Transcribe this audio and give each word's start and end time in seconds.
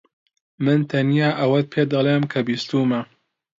من 0.63 0.79
تەنها 0.91 1.29
ئەوەت 1.39 1.65
پێدەڵێم 1.73 2.23
کە 2.31 2.39
بیستوومە. 2.47 3.01